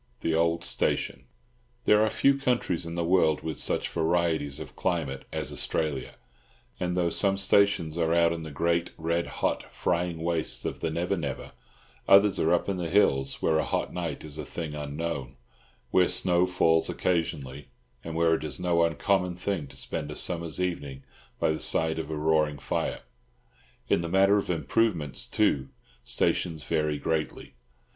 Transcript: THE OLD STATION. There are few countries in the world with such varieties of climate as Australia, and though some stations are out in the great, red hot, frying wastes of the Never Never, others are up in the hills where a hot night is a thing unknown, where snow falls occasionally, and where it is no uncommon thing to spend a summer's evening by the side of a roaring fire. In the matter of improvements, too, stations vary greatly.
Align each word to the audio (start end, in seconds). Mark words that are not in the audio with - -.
THE 0.21 0.33
OLD 0.33 0.65
STATION. 0.65 1.25
There 1.85 2.03
are 2.03 2.09
few 2.09 2.33
countries 2.35 2.87
in 2.87 2.95
the 2.95 3.03
world 3.03 3.41
with 3.41 3.59
such 3.59 3.87
varieties 3.87 4.59
of 4.59 4.75
climate 4.75 5.25
as 5.31 5.51
Australia, 5.51 6.15
and 6.79 6.97
though 6.97 7.11
some 7.11 7.37
stations 7.37 7.99
are 7.99 8.11
out 8.11 8.33
in 8.33 8.41
the 8.41 8.49
great, 8.49 8.89
red 8.97 9.27
hot, 9.27 9.71
frying 9.71 10.23
wastes 10.23 10.65
of 10.65 10.79
the 10.79 10.89
Never 10.89 11.15
Never, 11.15 11.51
others 12.07 12.39
are 12.39 12.51
up 12.51 12.67
in 12.67 12.77
the 12.77 12.89
hills 12.89 13.43
where 13.43 13.59
a 13.59 13.63
hot 13.63 13.93
night 13.93 14.23
is 14.23 14.39
a 14.39 14.43
thing 14.43 14.73
unknown, 14.73 15.35
where 15.91 16.07
snow 16.07 16.47
falls 16.47 16.89
occasionally, 16.89 17.67
and 18.03 18.15
where 18.15 18.33
it 18.33 18.43
is 18.43 18.59
no 18.59 18.81
uncommon 18.83 19.35
thing 19.35 19.67
to 19.67 19.77
spend 19.77 20.09
a 20.09 20.15
summer's 20.15 20.59
evening 20.59 21.03
by 21.39 21.51
the 21.51 21.59
side 21.59 21.99
of 21.99 22.09
a 22.09 22.17
roaring 22.17 22.57
fire. 22.57 23.01
In 23.87 24.01
the 24.01 24.09
matter 24.09 24.37
of 24.39 24.49
improvements, 24.49 25.27
too, 25.27 25.69
stations 26.03 26.63
vary 26.63 26.97
greatly. 26.97 27.53